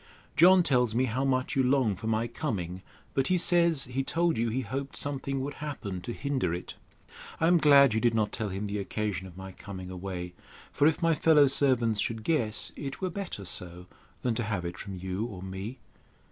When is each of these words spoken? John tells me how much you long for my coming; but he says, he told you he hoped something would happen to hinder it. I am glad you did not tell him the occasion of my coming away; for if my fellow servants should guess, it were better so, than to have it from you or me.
John 0.35 0.63
tells 0.63 0.95
me 0.95 1.05
how 1.05 1.23
much 1.23 1.55
you 1.55 1.61
long 1.61 1.95
for 1.95 2.07
my 2.07 2.25
coming; 2.27 2.81
but 3.13 3.27
he 3.27 3.37
says, 3.37 3.83
he 3.83 4.01
told 4.03 4.35
you 4.35 4.49
he 4.49 4.61
hoped 4.61 4.95
something 4.95 5.41
would 5.41 5.53
happen 5.61 6.01
to 6.01 6.11
hinder 6.11 6.51
it. 6.55 6.73
I 7.39 7.45
am 7.45 7.59
glad 7.59 7.93
you 7.93 7.99
did 8.01 8.15
not 8.15 8.31
tell 8.31 8.49
him 8.49 8.65
the 8.65 8.79
occasion 8.79 9.27
of 9.27 9.37
my 9.37 9.51
coming 9.51 9.91
away; 9.91 10.33
for 10.71 10.87
if 10.87 11.03
my 11.03 11.13
fellow 11.13 11.45
servants 11.45 11.99
should 11.99 12.23
guess, 12.23 12.71
it 12.75 12.99
were 12.99 13.11
better 13.11 13.45
so, 13.45 13.85
than 14.23 14.33
to 14.33 14.43
have 14.43 14.65
it 14.65 14.79
from 14.79 14.95
you 14.95 15.25
or 15.25 15.43
me. 15.43 15.77